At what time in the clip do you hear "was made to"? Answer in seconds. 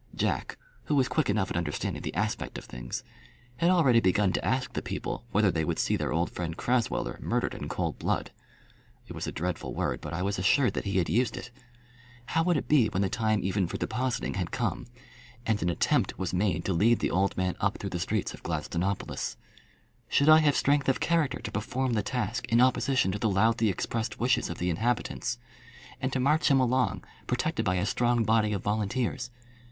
16.17-16.73